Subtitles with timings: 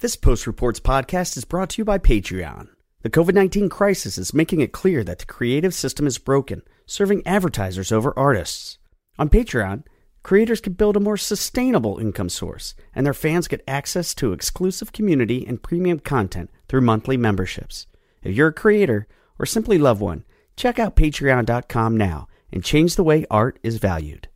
[0.00, 2.68] This Post Reports podcast is brought to you by Patreon.
[3.00, 7.26] The COVID 19 crisis is making it clear that the creative system is broken, serving
[7.26, 8.76] advertisers over artists.
[9.18, 9.84] On Patreon,
[10.22, 14.92] creators can build a more sustainable income source, and their fans get access to exclusive
[14.92, 17.86] community and premium content through monthly memberships.
[18.22, 19.08] If you're a creator
[19.38, 20.26] or simply love one,
[20.56, 24.28] check out patreon.com now and change the way art is valued.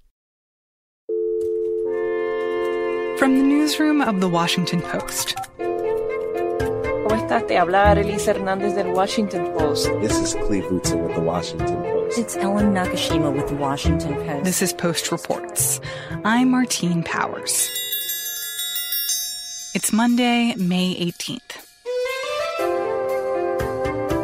[3.21, 5.37] From the newsroom of The Washington Post.
[5.59, 7.47] ¿Cómo estás?
[7.47, 9.91] Te habla Arelis Hernández del Washington Post.
[10.01, 12.19] This is Cleve Butzer with the Washington Post.
[12.19, 14.45] It's Ellen Nakashima with the Washington Post.
[14.45, 15.83] This is Post Reports.
[16.25, 17.69] I'm Martine Powers.
[19.75, 21.59] It's Monday, May 18th.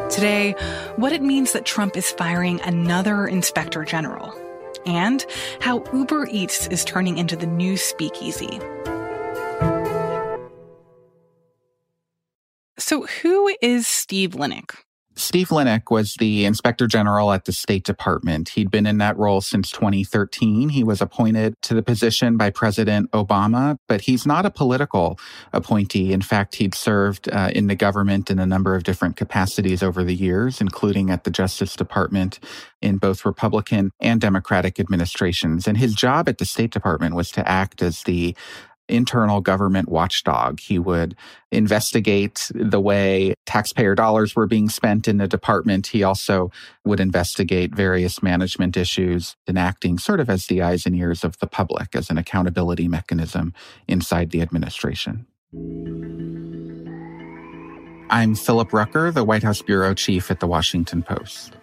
[0.09, 0.55] Today,
[0.97, 4.33] what it means that Trump is firing another inspector general,
[4.87, 5.27] and
[5.61, 8.59] how Uber Eats is turning into the new speakeasy.
[12.87, 14.77] So, who is Steve Linick?
[15.17, 18.51] Steve Linick was the inspector general at the State Department.
[18.51, 20.69] He'd been in that role since 2013.
[20.69, 25.19] He was appointed to the position by President Obama, but he's not a political
[25.53, 26.13] appointee.
[26.13, 30.05] In fact, he'd served uh, in the government in a number of different capacities over
[30.05, 32.39] the years, including at the Justice Department
[32.83, 35.67] in both Republican and Democratic administrations.
[35.67, 38.37] And his job at the State Department was to act as the
[38.89, 40.61] internal government watchdog.
[40.61, 41.17] He would
[41.51, 45.89] investigate the way taxpayer dollars were being spent in the department.
[45.89, 46.51] He also
[46.85, 51.47] would investigate various management issues, enacting sort of as the eyes and ears of the
[51.47, 53.55] public as an accountability mechanism
[53.89, 55.27] inside the administration.
[58.09, 61.57] I'm Philip Rucker, the White House bureau chief at the Washington Post.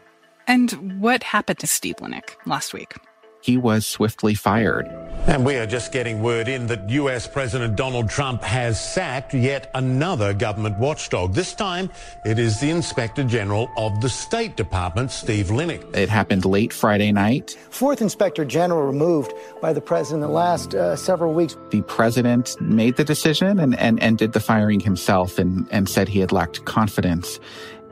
[0.46, 2.96] And what happened to Steve Linick last week?
[3.42, 4.86] He was swiftly fired.
[5.26, 9.72] And we are just getting word in that US President Donald Trump has sacked yet
[9.74, 11.34] another government watchdog.
[11.34, 11.90] This time,
[12.26, 15.96] it is the Inspector General of the State Department, Steve Linick.
[15.96, 17.58] It happened late Friday night.
[17.70, 19.32] Fourth Inspector General removed
[19.62, 21.56] by the president in the last uh, several weeks.
[21.72, 26.10] The president made the decision and, and, and did the firing himself and, and said
[26.10, 27.40] he had lacked confidence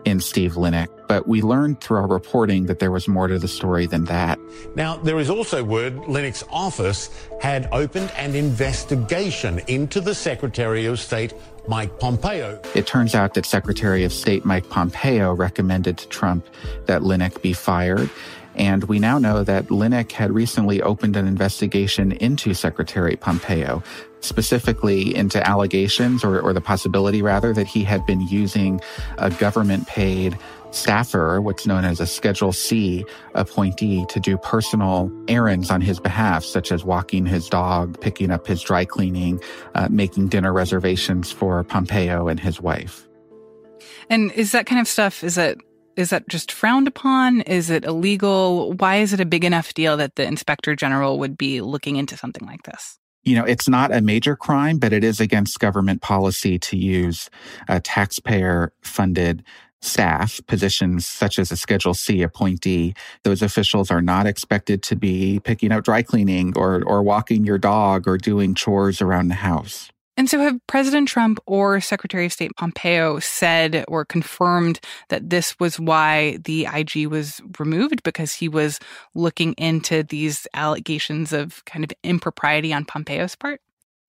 [0.05, 3.47] in Steve Linick, but we learned through our reporting that there was more to the
[3.47, 4.39] story than that.
[4.75, 7.09] Now, there is also word Linick's office
[7.41, 11.33] had opened an investigation into the Secretary of State,
[11.67, 12.59] Mike Pompeo.
[12.73, 16.47] It turns out that Secretary of State Mike Pompeo recommended to Trump
[16.85, 18.09] that Linick be fired.
[18.55, 23.81] And we now know that Linick had recently opened an investigation into Secretary Pompeo,
[24.19, 28.81] specifically into allegations or, or the possibility rather that he had been using
[29.17, 30.37] a government paid
[30.71, 36.43] staffer, what's known as a Schedule C appointee, to do personal errands on his behalf,
[36.43, 39.41] such as walking his dog, picking up his dry cleaning,
[39.75, 43.07] uh, making dinner reservations for Pompeo and his wife.
[44.09, 45.59] And is that kind of stuff, is it
[46.01, 47.41] is that just frowned upon?
[47.41, 48.73] Is it illegal?
[48.73, 52.17] Why is it a big enough deal that the inspector general would be looking into
[52.17, 52.97] something like this?
[53.23, 57.29] you know, it's not a major crime, but it is against government policy to use
[57.67, 59.43] a taxpayer funded
[59.81, 62.93] staff positions such as a Schedule C appointee.
[63.23, 67.57] Those officials are not expected to be picking out dry cleaning or, or walking your
[67.57, 69.90] dog or doing chores around the house.
[70.17, 74.79] And so, have President Trump or Secretary of State Pompeo said or confirmed
[75.09, 78.79] that this was why the IG was removed because he was
[79.15, 83.61] looking into these allegations of kind of impropriety on Pompeo's part?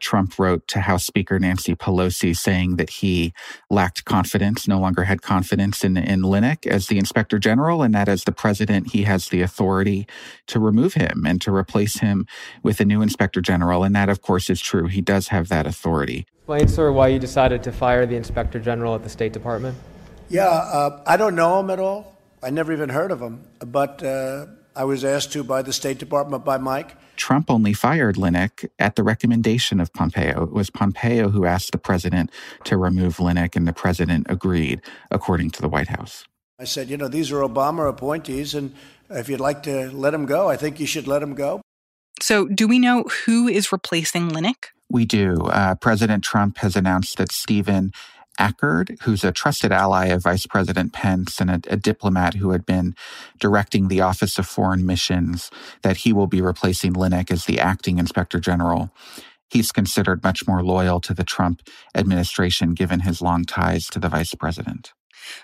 [0.03, 3.33] Trump wrote to House Speaker Nancy Pelosi saying that he
[3.71, 8.09] lacked confidence, no longer had confidence in, in Linick as the inspector general, and that
[8.09, 10.07] as the president, he has the authority
[10.49, 12.27] to remove him and to replace him
[12.63, 13.85] with a new inspector general.
[13.85, 14.89] And that, of course, is true.
[14.89, 16.27] He does have that authority.
[16.39, 19.77] Explain, sir, why you decided to fire the inspector general at the State Department?
[20.29, 22.19] Yeah, uh, I don't know him at all.
[22.43, 25.99] I never even heard of him, but uh, I was asked to by the State
[25.99, 26.97] Department, by Mike.
[27.17, 30.45] Trump only fired Linick at the recommendation of Pompeo.
[30.45, 32.31] It was Pompeo who asked the president
[32.65, 34.81] to remove Linick, and the president agreed,
[35.11, 36.25] according to the White House.
[36.59, 38.75] I said, you know, these are Obama appointees, and
[39.11, 41.61] if you'd like to let him go, I think you should let him go.
[42.21, 44.67] So, do we know who is replacing Linick?
[44.89, 45.47] We do.
[45.47, 47.93] Uh, President Trump has announced that Stephen
[48.43, 52.67] Akard, who's a trusted ally of Vice President Pence and a, a, diplomat who had
[52.67, 52.97] been
[53.39, 55.49] directing the Office of Foreign Missions,
[55.83, 58.91] that he will be replacing Linick as the acting inspector general.
[59.49, 61.63] He's considered much more loyal to the Trump
[61.95, 64.93] administration given his long ties to the vice president.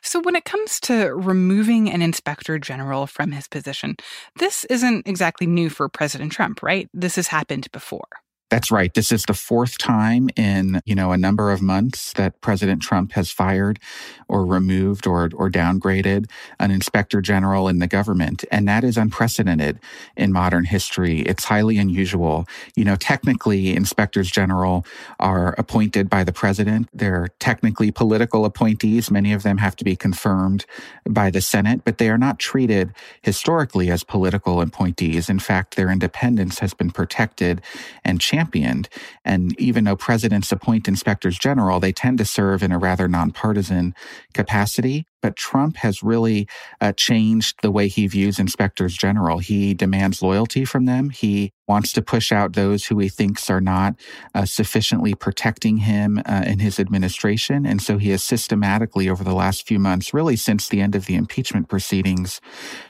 [0.03, 3.97] So, when it comes to removing an inspector general from his position,
[4.37, 6.89] this isn't exactly new for President Trump, right?
[6.93, 8.09] This has happened before.
[8.51, 8.93] That's right.
[8.95, 13.13] This is the fourth time in, you know, a number of months that President Trump
[13.13, 13.79] has fired
[14.27, 18.47] or removed or, or downgraded an inspector general in the government.
[18.51, 19.79] And that is unprecedented
[20.17, 21.21] in modern history.
[21.21, 22.47] It's highly unusual.
[22.75, 24.87] You know, technically inspectors general
[25.21, 26.89] are appointed by the president.
[26.95, 29.11] They're technically political appointees.
[29.11, 30.65] Many of them have to be confirmed
[31.07, 35.29] by the Senate, but they are not treated historically as political appointees.
[35.29, 37.61] In fact, their independence has been protected
[38.05, 38.89] and championed.
[39.25, 43.95] And even though presidents appoint inspectors general, they tend to serve in a rather nonpartisan
[44.33, 45.07] capacity.
[45.21, 46.49] But Trump has really
[46.81, 49.39] uh, changed the way he views inspectors general.
[49.39, 51.11] He demands loyalty from them.
[51.11, 53.95] He wants to push out those who he thinks are not
[54.35, 57.67] uh, sufficiently protecting him uh, in his administration.
[57.67, 61.07] And so he has systematically, over the last few months, really since the end of
[61.07, 62.41] the impeachment proceedings,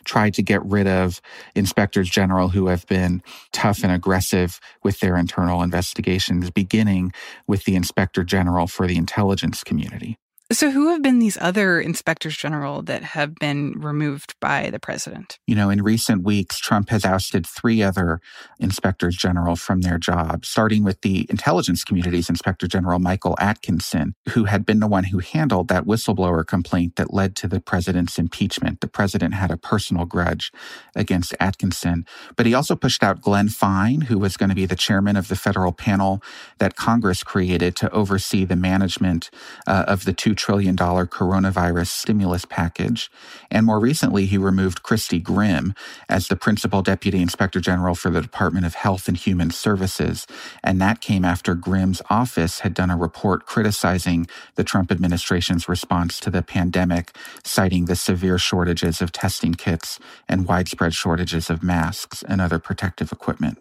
[0.04, 1.20] tried to get rid of
[1.54, 3.22] inspectors general who have been
[3.52, 7.12] tough and aggressive with their internal investigations, beginning
[7.46, 10.18] with the inspector general for the intelligence community.
[10.50, 15.38] So, who have been these other inspectors general that have been removed by the president?
[15.46, 18.22] You know, in recent weeks, Trump has ousted three other
[18.58, 24.44] inspectors general from their jobs, starting with the intelligence community's inspector general, Michael Atkinson, who
[24.44, 28.80] had been the one who handled that whistleblower complaint that led to the president's impeachment.
[28.80, 30.50] The president had a personal grudge
[30.96, 32.06] against Atkinson.
[32.36, 35.28] But he also pushed out Glenn Fine, who was going to be the chairman of
[35.28, 36.22] the federal panel
[36.56, 39.28] that Congress created to oversee the management
[39.66, 43.10] uh, of the two trillion coronavirus stimulus package.
[43.50, 45.74] And more recently, he removed Christi Grimm
[46.08, 50.26] as the principal deputy inspector general for the Department of Health and Human Services.
[50.64, 56.20] And that came after Grimm's office had done a report criticizing the Trump administration's response
[56.20, 57.14] to the pandemic,
[57.44, 59.98] citing the severe shortages of testing kits
[60.28, 63.58] and widespread shortages of masks and other protective equipment.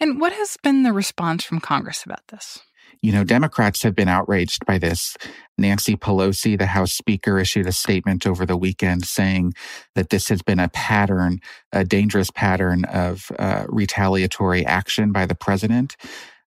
[0.00, 2.60] And what has been the response from Congress about this?
[3.02, 5.16] You know, Democrats have been outraged by this.
[5.58, 9.54] Nancy Pelosi, the House Speaker, issued a statement over the weekend saying
[9.96, 11.40] that this has been a pattern,
[11.72, 15.96] a dangerous pattern of uh, retaliatory action by the president.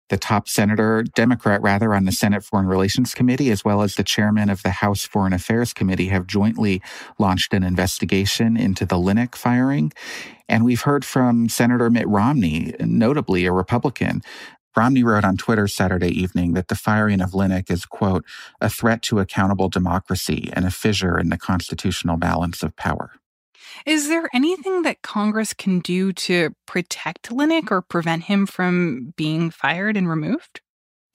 [0.10, 4.04] The top senator, Democrat rather, on the Senate Foreign Relations Committee, as well as the
[4.04, 6.80] chairman of the House Foreign Affairs Committee, have jointly
[7.18, 9.92] launched an investigation into the Linick firing.
[10.48, 14.22] And we've heard from Senator Mitt Romney, notably a Republican,
[14.76, 18.26] Romney wrote on Twitter Saturday evening that the firing of Linick is, quote,
[18.60, 23.12] a threat to accountable democracy and a fissure in the constitutional balance of power.
[23.86, 29.50] Is there anything that Congress can do to protect Linick or prevent him from being
[29.50, 30.62] fired and removed?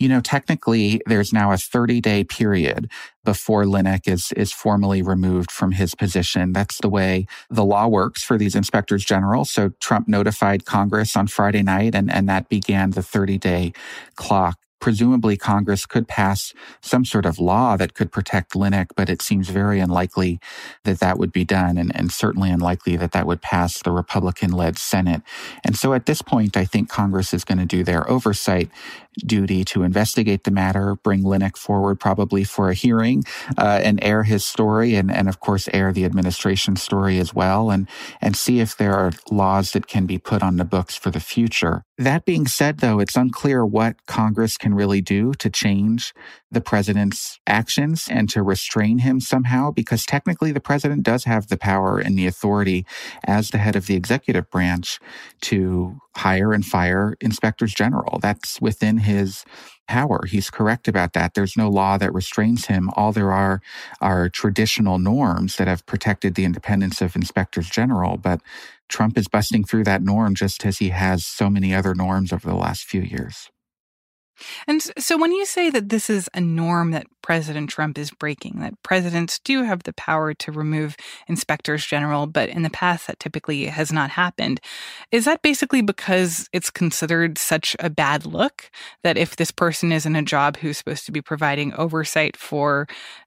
[0.00, 2.90] You know, technically there's now a 30 day period
[3.22, 6.54] before Linick is, is formally removed from his position.
[6.54, 9.44] That's the way the law works for these inspectors general.
[9.44, 13.72] So Trump notified Congress on Friday night and, and that began the 30 day
[14.16, 19.22] clock presumably Congress could pass some sort of law that could protect Linick, but it
[19.22, 20.40] seems very unlikely
[20.84, 24.50] that that would be done, and, and certainly unlikely that that would pass the Republican
[24.50, 25.22] led Senate.
[25.64, 28.70] And so at this point, I think Congress is going to do their oversight
[29.18, 33.24] duty to investigate the matter, bring Linick forward probably for a hearing,
[33.58, 37.70] uh, and air his story, and, and of course air the administration story as well,
[37.70, 37.88] and
[38.20, 41.20] and see if there are laws that can be put on the books for the
[41.20, 41.84] future.
[41.98, 46.14] That being said, though, it's unclear what Congress can really do to change
[46.50, 51.56] the president's actions and to restrain him somehow, because technically the president does have the
[51.56, 52.84] power and the authority
[53.24, 54.98] as the head of the executive branch
[55.40, 58.18] to hire and fire inspectors general.
[58.20, 59.44] That's within his
[59.86, 60.24] power.
[60.26, 61.34] He's correct about that.
[61.34, 62.90] There's no law that restrains him.
[62.96, 63.60] All there are
[64.00, 68.16] are traditional norms that have protected the independence of inspectors general.
[68.16, 68.40] But
[68.88, 72.46] Trump is busting through that norm just as he has so many other norms over
[72.46, 73.50] the last few years.
[74.66, 78.60] And so, when you say that this is a norm that President Trump is breaking,
[78.60, 80.96] that presidents do have the power to remove
[81.28, 84.60] inspectors general, but in the past that typically has not happened,
[85.12, 88.70] is that basically because it's considered such a bad look
[89.02, 92.86] that if this person is in a job who's supposed to be providing oversight for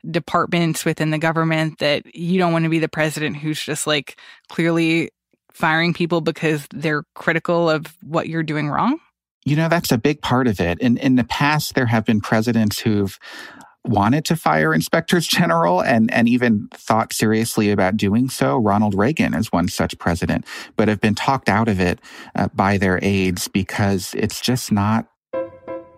[0.10, 4.17] departments within the government, that you don't want to be the president who's just like
[4.50, 5.10] clearly
[5.53, 9.00] firing people because they're critical of what you're doing wrong?
[9.45, 10.79] You know, that's a big part of it.
[10.79, 13.19] In in the past, there have been presidents who've
[13.85, 18.57] wanted to fire inspectors general and, and even thought seriously about doing so.
[18.57, 20.45] Ronald Reagan is one such president,
[20.77, 22.00] but have been talked out of it
[22.35, 25.07] uh, by their aides because it's just not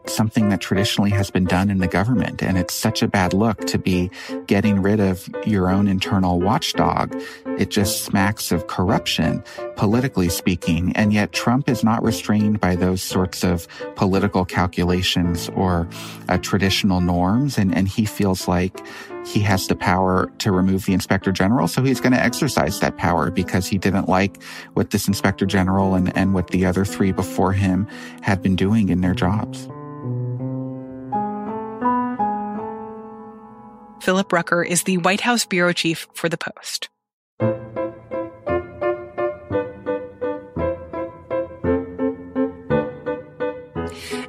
[0.10, 2.42] something that traditionally has been done in the government.
[2.42, 4.12] And it's such a bad look to be
[4.48, 7.16] getting rid of your own internal watchdog.
[7.58, 9.44] It just smacks of corruption,
[9.76, 10.94] politically speaking.
[10.96, 15.88] And yet Trump is not restrained by those sorts of political calculations or
[16.30, 17.58] uh, traditional norms.
[17.58, 18.86] And, and he feels like
[19.26, 21.68] he has the power to remove the inspector general.
[21.68, 24.42] So he's going to exercise that power because he didn't like
[24.74, 27.88] what this inspector general and, and what the other three before him
[28.22, 29.68] had been doing in their jobs.
[34.00, 36.90] Philip Rucker is the White House bureau chief for The Post.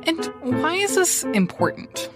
[0.06, 2.10] And why is this important?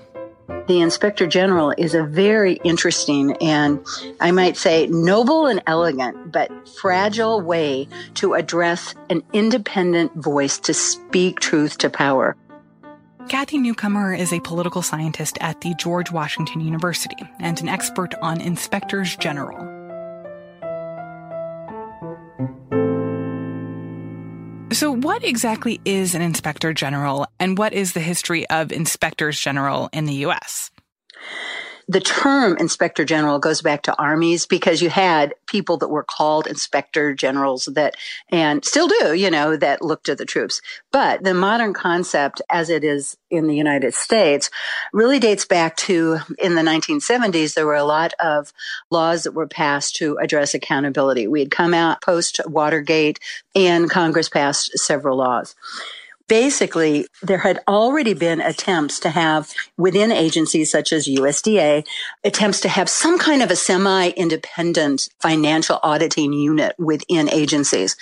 [0.71, 3.85] the inspector general is a very interesting and
[4.21, 6.49] I might say noble and elegant, but
[6.81, 12.37] fragile way to address an independent voice to speak truth to power.
[13.31, 18.41] Kathy Newcomer is a political scientist at the George Washington University and an expert on
[18.41, 19.57] inspectors general.
[24.73, 29.91] So, what exactly is an inspector general, and what is the history of inspectors general
[29.93, 30.73] in the U.S.?
[31.91, 36.47] The term inspector general goes back to armies because you had people that were called
[36.47, 37.97] inspector generals that,
[38.29, 40.63] and still do, you know, that looked at the troops.
[40.93, 44.51] But the modern concept as it is in the United States
[44.93, 48.53] really dates back to in the 1970s, there were a lot of
[48.93, 51.27] laws that were passed to address accountability.
[51.27, 53.19] We had come out post Watergate
[53.57, 55.57] and Congress passed several laws
[56.31, 61.85] basically there had already been attempts to have within agencies such as USDA
[62.23, 67.97] attempts to have some kind of a semi-independent financial auditing unit within agencies.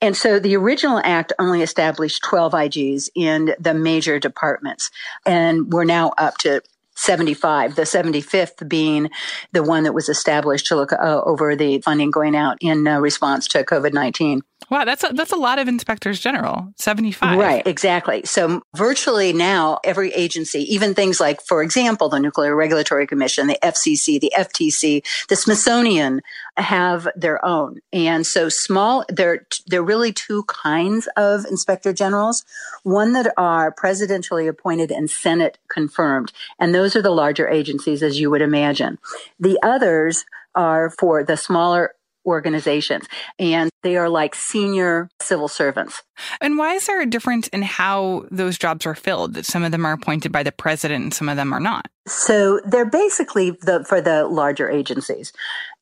[0.00, 4.90] And so the original act only established 12 IGs in the major departments
[5.26, 6.62] and we're now up to
[6.98, 9.10] 75, the 75th being
[9.52, 12.98] the one that was established to look uh, over the funding going out in uh,
[12.98, 14.42] response to COVID 19.
[14.70, 17.38] Wow, that's a, that's a lot of inspectors general, 75.
[17.38, 18.22] Right, exactly.
[18.24, 23.58] So virtually now every agency, even things like, for example, the Nuclear Regulatory Commission, the
[23.62, 26.20] FCC, the FTC, the Smithsonian
[26.58, 27.80] have their own.
[27.92, 32.44] And so small, there, there are really two kinds of inspector generals.
[32.82, 36.32] One that are presidentially appointed and Senate confirmed.
[36.58, 38.98] And those are the larger agencies, as you would imagine.
[39.38, 40.24] The others
[40.54, 41.94] are for the smaller
[42.28, 43.06] organizations
[43.38, 46.02] and they are like senior civil servants.
[46.40, 49.34] And why is there a difference in how those jobs are filled?
[49.34, 51.88] That some of them are appointed by the president and some of them are not?
[52.06, 55.32] So they're basically the, for the larger agencies.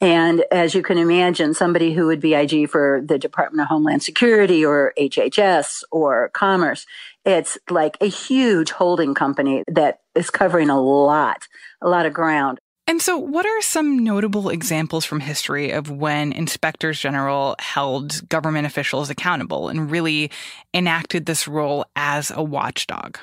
[0.00, 4.02] And as you can imagine, somebody who would be IG for the Department of Homeland
[4.02, 6.84] Security or HHS or Commerce,
[7.24, 11.48] it's like a huge holding company that is covering a lot,
[11.80, 12.58] a lot of ground.
[12.88, 18.66] And so, what are some notable examples from history of when inspectors general held government
[18.66, 20.30] officials accountable and really
[20.72, 23.18] enacted this role as a watchdog?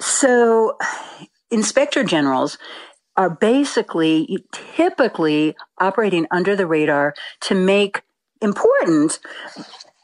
[0.00, 0.78] So,
[1.50, 2.56] inspector generals
[3.16, 4.44] are basically
[4.76, 8.02] typically operating under the radar to make
[8.40, 9.20] important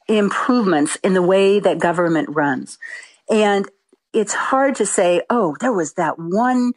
[0.08, 2.78] improvements in the way that government runs.
[3.30, 3.68] And
[4.12, 6.72] it's hard to say, oh, there was that one,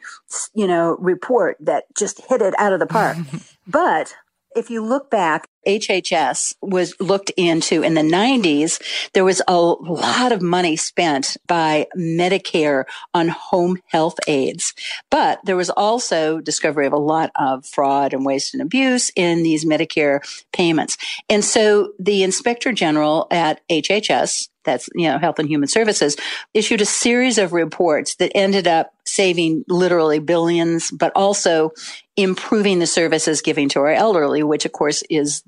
[0.53, 3.17] you know, report that just hit it out of the park.
[3.67, 4.15] but
[4.55, 8.81] if you look back, HHS was looked into in the 90s.
[9.13, 12.83] There was a lot of money spent by Medicare
[13.13, 14.73] on home health aides,
[15.09, 19.43] but there was also discovery of a lot of fraud and waste and abuse in
[19.43, 20.19] these Medicare
[20.51, 20.97] payments.
[21.29, 26.15] And so the inspector general at HHS that's, you know, Health and Human Services,
[26.53, 31.71] issued a series of reports that ended up saving literally billions, but also
[32.17, 35.43] improving the services giving to our elderly, which of course is,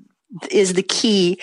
[0.50, 1.40] is the key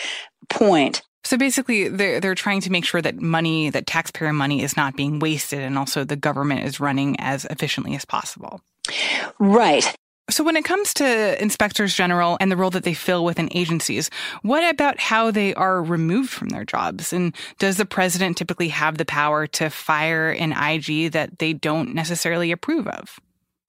[0.49, 1.01] point.
[1.25, 4.97] So basically, they're they're trying to make sure that money, that taxpayer money, is not
[4.97, 8.59] being wasted, and also the government is running as efficiently as possible.
[9.39, 9.95] Right.
[10.29, 14.09] So, when it comes to inspectors general and the role that they fill within agencies,
[14.41, 17.11] what about how they are removed from their jobs?
[17.11, 21.93] And does the president typically have the power to fire an IG that they don't
[21.93, 23.19] necessarily approve of?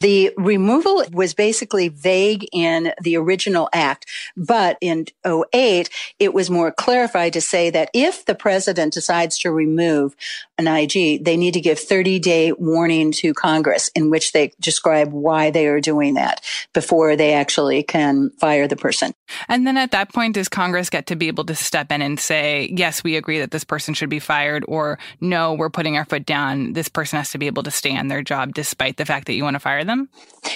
[0.00, 6.72] The removal was basically vague in the original act, but in 08, it was more
[6.72, 10.14] clarified to say that if the president decides to remove
[10.58, 15.12] an IG, they need to give 30 day warning to Congress in which they describe
[15.12, 19.12] why they are doing that before they actually can fire the person.
[19.49, 22.20] And then at that point, does Congress get to be able to step in and
[22.20, 26.04] say, yes, we agree that this person should be fired, or no, we're putting our
[26.04, 26.73] foot down.
[26.73, 29.34] This person has to be able to stay on their job despite the fact that
[29.34, 30.08] you want to fire them?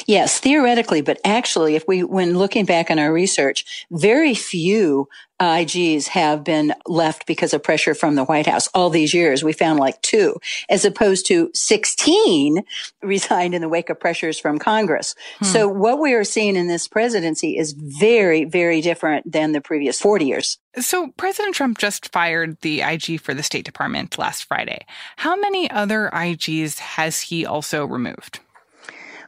[0.07, 5.09] Yes, theoretically, but actually, if we, when looking back on our research, very few
[5.41, 8.69] IGs have been left because of pressure from the White House.
[8.75, 10.37] All these years, we found like two,
[10.69, 12.63] as opposed to 16
[13.03, 15.15] resigned in the wake of pressures from Congress.
[15.39, 15.45] Hmm.
[15.45, 20.01] So what we are seeing in this presidency is very, very different than the previous
[20.01, 20.59] 40 years.
[20.81, 24.87] So President Trump just fired the IG for the State Department last Friday.
[25.17, 28.41] How many other IGs has he also removed?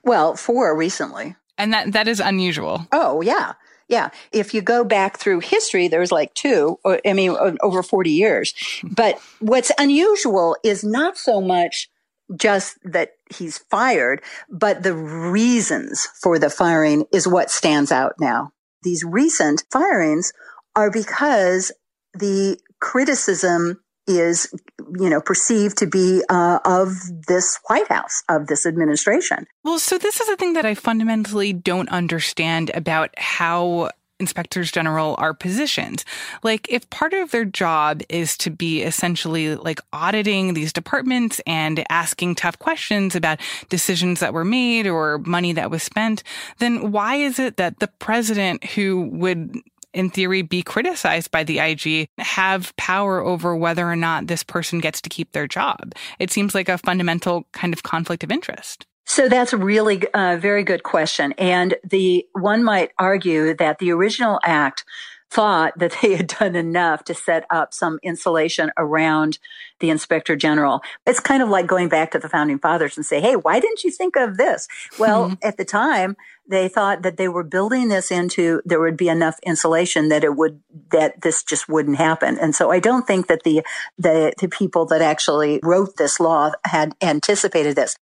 [0.02, 1.36] Well, four recently.
[1.58, 2.86] And that that is unusual.
[2.90, 3.52] Oh, yeah.
[3.90, 4.10] Yeah.
[4.30, 8.54] If you go back through history, there's like two, I mean, over 40 years.
[8.84, 11.90] But what's unusual is not so much
[12.36, 18.52] just that he's fired, but the reasons for the firing is what stands out now.
[18.82, 20.32] These recent firings
[20.76, 21.72] are because
[22.14, 23.80] the criticism
[24.18, 24.52] is,
[24.98, 26.92] you know, perceived to be uh, of
[27.26, 29.46] this White House, of this administration.
[29.64, 33.90] Well, so this is a thing that I fundamentally don't understand about how
[34.20, 36.04] inspectors general are positioned.
[36.42, 41.84] Like, if part of their job is to be essentially like auditing these departments and
[41.88, 43.40] asking tough questions about
[43.70, 46.22] decisions that were made or money that was spent,
[46.58, 49.56] then why is it that the president who would
[49.92, 54.78] in theory, be criticized by the IG have power over whether or not this person
[54.78, 55.92] gets to keep their job?
[56.18, 58.86] It seems like a fundamental kind of conflict of interest.
[59.06, 61.32] So that's a really uh, very good question.
[61.36, 64.84] And the one might argue that the original act
[65.30, 69.38] thought that they had done enough to set up some insulation around
[69.78, 70.82] the inspector general.
[71.06, 73.84] It's kind of like going back to the founding fathers and say, Hey, why didn't
[73.84, 74.68] you think of this?
[74.98, 75.34] Well, mm-hmm.
[75.42, 76.16] at the time,
[76.48, 80.36] they thought that they were building this into there would be enough insulation that it
[80.36, 80.60] would
[80.90, 82.38] that this just wouldn't happen.
[82.38, 83.62] And so I don't think that the
[83.98, 87.96] the, the people that actually wrote this law had anticipated this.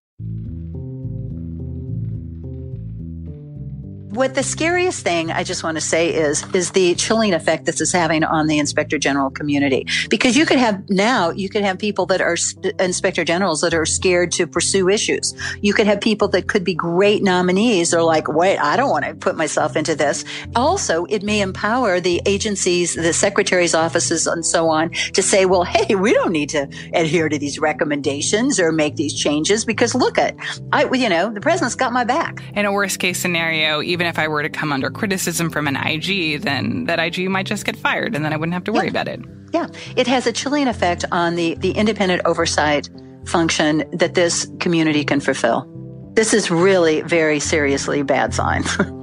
[4.11, 7.81] What the scariest thing I just want to say is is the chilling effect this
[7.81, 11.79] is having on the inspector general community because you could have now you could have
[11.79, 12.37] people that are
[12.81, 15.35] inspector generals that are scared to pursue issues.
[15.61, 17.91] You could have people that could be great nominees.
[17.91, 20.25] They're like, wait, I don't want to put myself into this.
[20.57, 25.65] Also, it may empower the agencies, the secretary's offices, and so on to say, well,
[25.65, 30.17] hey, we don't need to adhere to these recommendations or make these changes because look
[30.17, 30.35] at,
[30.73, 32.43] I, you know, the president's got my back.
[32.55, 35.77] In a worst case scenario, even if I were to come under criticism from an
[35.77, 38.87] IG, then that IG might just get fired and then I wouldn't have to worry
[38.87, 38.91] yeah.
[38.91, 39.21] about it.
[39.53, 39.69] Yeah.
[39.97, 42.89] It has a chilling effect on the, the independent oversight
[43.27, 45.67] function that this community can fulfill.
[46.15, 48.65] This is really very seriously bad sign.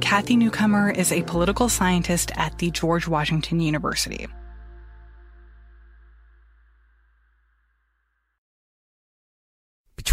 [0.00, 4.28] Kathy Newcomer is a political scientist at the George Washington University.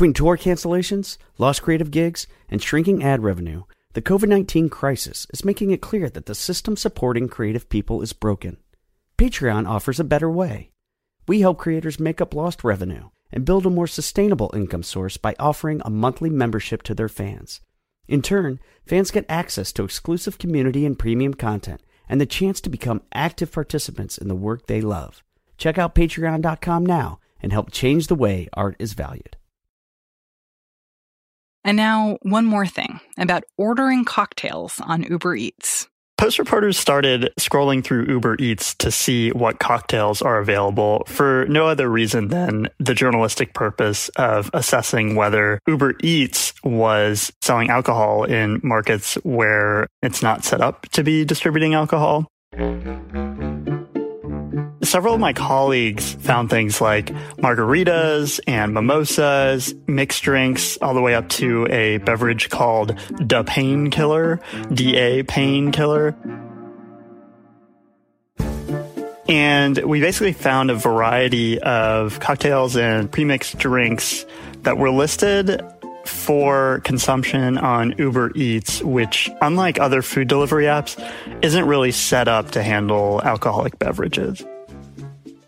[0.01, 5.45] Between tour cancellations, lost creative gigs, and shrinking ad revenue, the COVID 19 crisis is
[5.45, 8.57] making it clear that the system supporting creative people is broken.
[9.19, 10.71] Patreon offers a better way.
[11.27, 15.35] We help creators make up lost revenue and build a more sustainable income source by
[15.37, 17.61] offering a monthly membership to their fans.
[18.07, 22.71] In turn, fans get access to exclusive community and premium content and the chance to
[22.71, 25.21] become active participants in the work they love.
[25.59, 29.37] Check out patreon.com now and help change the way art is valued.
[31.63, 35.87] And now, one more thing about ordering cocktails on Uber Eats.
[36.17, 41.65] Post reporters started scrolling through Uber Eats to see what cocktails are available for no
[41.65, 48.59] other reason than the journalistic purpose of assessing whether Uber Eats was selling alcohol in
[48.63, 52.27] markets where it's not set up to be distributing alcohol.
[54.83, 61.13] Several of my colleagues found things like margaritas and mimosas, mixed drinks, all the way
[61.13, 64.39] up to a beverage called Da Painkiller,
[64.73, 66.15] DA Painkiller.
[69.29, 74.25] And we basically found a variety of cocktails and premixed drinks
[74.63, 75.61] that were listed
[76.05, 80.99] for consumption on Uber Eats, which, unlike other food delivery apps,
[81.43, 84.43] isn't really set up to handle alcoholic beverages.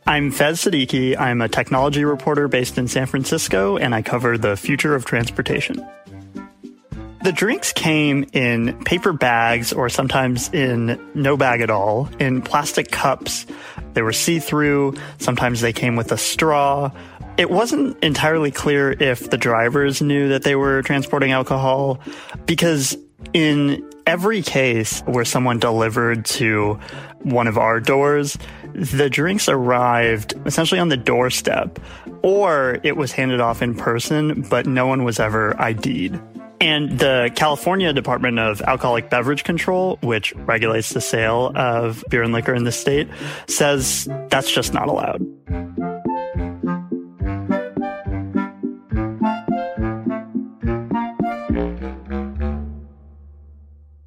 [0.05, 1.17] I'm Faiz Siddiqui.
[1.17, 5.85] I'm a technology reporter based in San Francisco, and I cover the future of transportation.
[7.23, 12.91] The drinks came in paper bags or sometimes in no bag at all, in plastic
[12.91, 13.45] cups
[13.93, 16.91] They were see through, sometimes they came with a straw.
[17.37, 21.99] It wasn't entirely clear if the drivers knew that they were transporting alcohol
[22.45, 22.97] because
[23.31, 26.79] in every case where someone delivered to
[27.21, 28.37] one of our doors,
[28.73, 31.79] the drinks arrived essentially on the doorstep,
[32.21, 36.19] or it was handed off in person, but no one was ever ID'd.
[36.62, 42.31] And the California Department of Alcoholic Beverage Control, which regulates the sale of beer and
[42.31, 43.09] liquor in the state,
[43.47, 45.21] says that's just not allowed.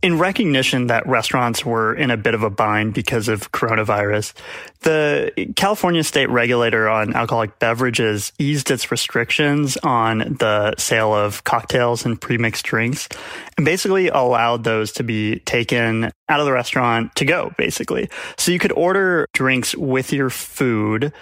[0.07, 4.35] In recognition that restaurants were in a bit of a bind because of coronavirus,
[4.83, 12.07] the California state regulator on alcoholic beverages eased its restrictions on the sale of cocktails
[12.07, 13.09] and premixed drinks
[13.57, 18.09] and basically allowed those to be taken out of the restaurant to go, basically.
[18.39, 21.13] So you could order drinks with your food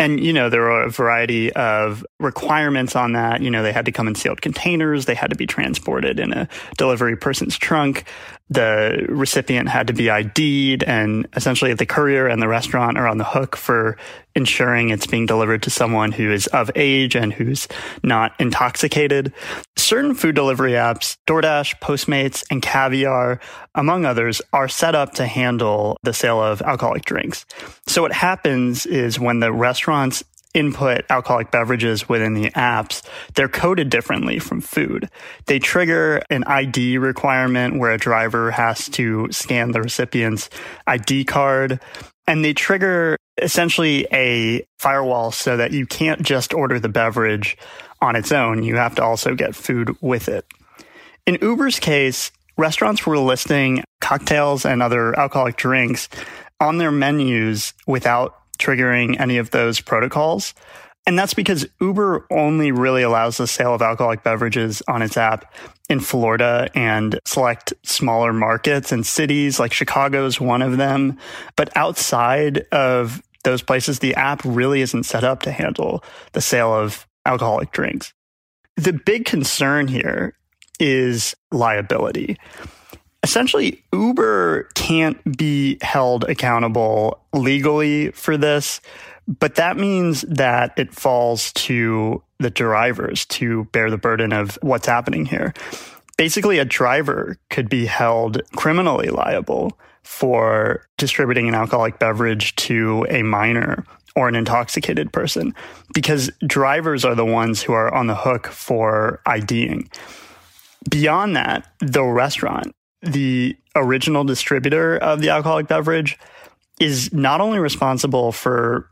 [0.00, 3.42] and, you know, there were a variety of requirements on that.
[3.42, 5.04] You know, they had to come in sealed containers.
[5.04, 8.04] They had to be transported in a delivery person's trunk.
[8.50, 13.16] The recipient had to be ID'd and essentially the courier and the restaurant are on
[13.16, 13.96] the hook for
[14.34, 17.66] ensuring it's being delivered to someone who is of age and who's
[18.02, 19.32] not intoxicated.
[19.76, 23.40] Certain food delivery apps, DoorDash, Postmates, and Caviar,
[23.74, 27.46] among others, are set up to handle the sale of alcoholic drinks.
[27.86, 30.22] So what happens is when the restaurants
[30.54, 33.02] input alcoholic beverages within the apps,
[33.34, 35.08] they're coded differently from food.
[35.46, 40.50] They trigger an ID requirement where a driver has to scan the recipient's
[40.86, 41.80] ID card
[42.26, 47.56] and they trigger essentially a firewall so that you can't just order the beverage
[48.00, 48.62] on its own.
[48.62, 50.44] You have to also get food with it.
[51.26, 56.08] In Uber's case, restaurants were listing cocktails and other alcoholic drinks
[56.60, 60.54] on their menus without triggering any of those protocols.
[61.04, 65.52] And that's because Uber only really allows the sale of alcoholic beverages on its app
[65.88, 71.18] in Florida and select smaller markets and cities, like Chicago is one of them.
[71.56, 76.72] But outside of those places, the app really isn't set up to handle the sale
[76.72, 78.12] of alcoholic drinks.
[78.76, 80.36] The big concern here
[80.78, 82.38] is liability.
[83.22, 88.80] Essentially, Uber can't be held accountable legally for this
[89.26, 94.86] but that means that it falls to the drivers to bear the burden of what's
[94.86, 95.54] happening here.
[96.16, 103.22] Basically, a driver could be held criminally liable for distributing an alcoholic beverage to a
[103.22, 103.84] minor
[104.16, 105.54] or an intoxicated person
[105.94, 109.88] because drivers are the ones who are on the hook for IDing.
[110.90, 116.18] Beyond that, the restaurant, the original distributor of the alcoholic beverage,
[116.80, 118.88] is not only responsible for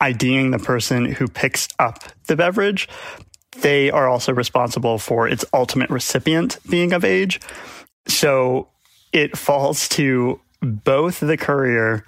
[0.00, 2.88] IDing the person who picks up the beverage,
[3.60, 7.40] they are also responsible for its ultimate recipient being of age.
[8.06, 8.68] So
[9.12, 12.04] it falls to both the courier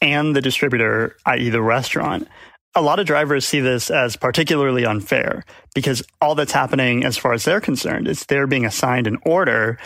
[0.00, 2.28] and the distributor, i.e., the restaurant.
[2.74, 7.32] A lot of drivers see this as particularly unfair because all that's happening, as far
[7.32, 9.78] as they're concerned, is they're being assigned an order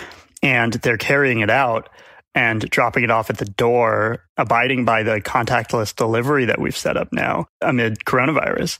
[0.42, 1.88] and they're carrying it out
[2.34, 6.96] and dropping it off at the door, abiding by the contactless delivery that we've set
[6.96, 8.78] up now amid coronavirus.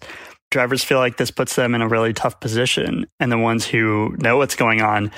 [0.51, 4.17] Drivers feel like this puts them in a really tough position, and the ones who
[4.19, 5.11] know what's going on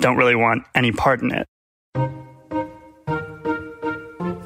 [0.00, 1.46] don't really want any part in it.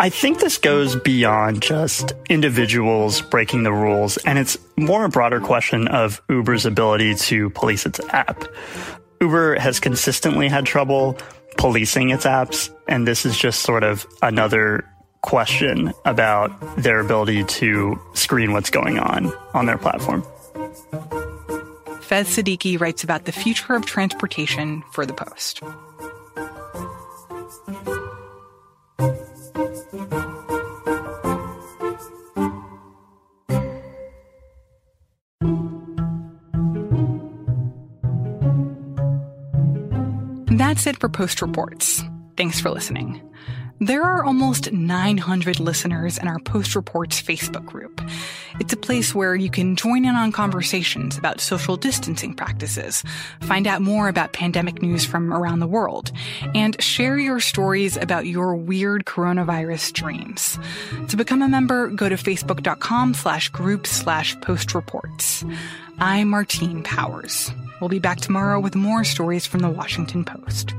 [0.01, 5.39] I think this goes beyond just individuals breaking the rules, and it's more a broader
[5.39, 8.43] question of Uber's ability to police its app.
[9.21, 11.19] Uber has consistently had trouble
[11.59, 12.71] policing its apps.
[12.89, 14.89] And this is just sort of another
[15.23, 20.23] question about their ability to screen what's going on on their platform.
[22.13, 25.63] Faiz Siddiqui writes about the future of transportation for the Post.
[40.59, 42.03] That's it for Post Reports.
[42.37, 43.23] Thanks for listening.
[43.81, 48.03] There are almost 900 listeners in our Post Reports Facebook group.
[48.61, 53.03] It's a place where you can join in on conversations about social distancing practices,
[53.41, 56.13] find out more about pandemic news from around the world,
[56.55, 60.59] and share your stories about your weird coronavirus dreams.
[61.09, 65.47] To become a member, go to facebook.com slash group slash post reports.
[65.99, 67.51] I'm Martine Powers.
[67.83, 70.73] We'll be back tomorrow with more stories from the Washington Post.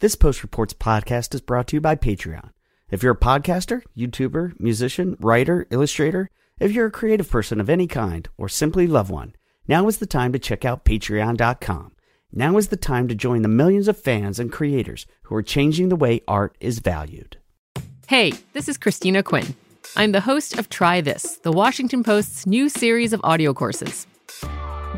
[0.00, 2.50] This Post Reports podcast is brought to you by Patreon.
[2.90, 7.86] If you're a podcaster, YouTuber, musician, writer, illustrator, if you're a creative person of any
[7.86, 9.36] kind, or simply love one,
[9.68, 11.92] now is the time to check out patreon.com.
[12.32, 15.88] Now is the time to join the millions of fans and creators who are changing
[15.88, 17.38] the way art is valued.
[18.08, 19.54] Hey, this is Christina Quinn.
[19.96, 24.06] I'm the host of Try This, the Washington Post's new series of audio courses.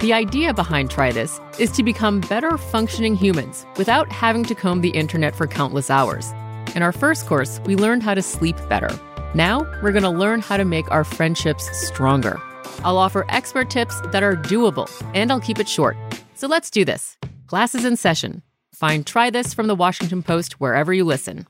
[0.01, 4.81] The idea behind Try This is to become better functioning humans without having to comb
[4.81, 6.31] the internet for countless hours.
[6.75, 8.91] In our first course, we learned how to sleep better.
[9.35, 12.41] Now, we're going to learn how to make our friendships stronger.
[12.85, 15.97] I'll offer expert tips that are doable, and I'll keep it short.
[16.35, 17.17] So let's do this.
[17.47, 18.43] Class is in session.
[18.75, 21.47] Find Try This from the Washington Post wherever you listen.